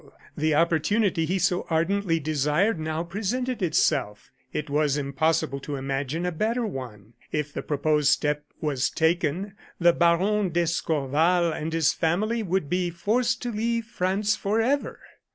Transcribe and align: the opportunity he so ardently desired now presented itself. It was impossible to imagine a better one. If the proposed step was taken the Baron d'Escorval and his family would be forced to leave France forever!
the 0.35 0.55
opportunity 0.55 1.25
he 1.27 1.37
so 1.37 1.67
ardently 1.69 2.19
desired 2.19 2.79
now 2.79 3.03
presented 3.03 3.61
itself. 3.61 4.31
It 4.51 4.67
was 4.67 4.97
impossible 4.97 5.59
to 5.59 5.75
imagine 5.75 6.25
a 6.25 6.31
better 6.31 6.65
one. 6.65 7.13
If 7.31 7.53
the 7.53 7.61
proposed 7.61 8.07
step 8.07 8.43
was 8.59 8.89
taken 8.89 9.53
the 9.79 9.93
Baron 9.93 10.49
d'Escorval 10.49 11.51
and 11.53 11.71
his 11.71 11.93
family 11.93 12.41
would 12.41 12.67
be 12.67 12.89
forced 12.89 13.43
to 13.43 13.51
leave 13.51 13.85
France 13.85 14.35
forever! 14.35 15.01